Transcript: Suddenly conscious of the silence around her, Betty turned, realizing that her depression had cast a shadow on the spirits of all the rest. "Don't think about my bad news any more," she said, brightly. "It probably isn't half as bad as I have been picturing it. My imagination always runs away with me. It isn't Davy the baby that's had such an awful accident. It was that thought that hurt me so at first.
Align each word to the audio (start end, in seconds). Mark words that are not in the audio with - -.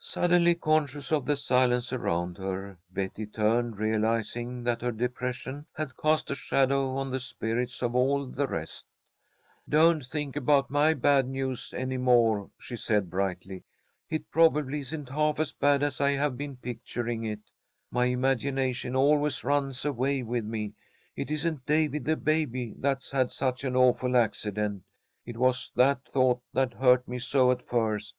Suddenly 0.00 0.56
conscious 0.56 1.12
of 1.12 1.24
the 1.26 1.36
silence 1.36 1.92
around 1.92 2.38
her, 2.38 2.76
Betty 2.90 3.24
turned, 3.24 3.78
realizing 3.78 4.64
that 4.64 4.82
her 4.82 4.90
depression 4.90 5.64
had 5.72 5.96
cast 5.96 6.28
a 6.28 6.34
shadow 6.34 6.96
on 6.96 7.12
the 7.12 7.20
spirits 7.20 7.80
of 7.80 7.94
all 7.94 8.26
the 8.26 8.48
rest. 8.48 8.88
"Don't 9.68 10.04
think 10.04 10.34
about 10.34 10.70
my 10.72 10.92
bad 10.92 11.28
news 11.28 11.72
any 11.76 11.98
more," 11.98 12.50
she 12.58 12.74
said, 12.74 13.10
brightly. 13.10 13.62
"It 14.08 14.28
probably 14.32 14.80
isn't 14.80 15.08
half 15.08 15.38
as 15.38 15.52
bad 15.52 15.84
as 15.84 16.00
I 16.00 16.14
have 16.16 16.36
been 16.36 16.56
picturing 16.56 17.24
it. 17.24 17.52
My 17.92 18.06
imagination 18.06 18.96
always 18.96 19.44
runs 19.44 19.84
away 19.84 20.24
with 20.24 20.44
me. 20.44 20.72
It 21.14 21.30
isn't 21.30 21.64
Davy 21.64 22.00
the 22.00 22.16
baby 22.16 22.74
that's 22.76 23.12
had 23.12 23.30
such 23.30 23.62
an 23.62 23.76
awful 23.76 24.16
accident. 24.16 24.82
It 25.24 25.36
was 25.38 25.70
that 25.76 26.06
thought 26.06 26.42
that 26.52 26.74
hurt 26.74 27.06
me 27.06 27.20
so 27.20 27.52
at 27.52 27.62
first. 27.62 28.16